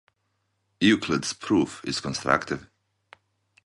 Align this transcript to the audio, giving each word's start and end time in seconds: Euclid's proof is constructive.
Euclid's 0.81 1.31
proof 1.31 1.81
is 1.85 1.99
constructive. 2.01 2.67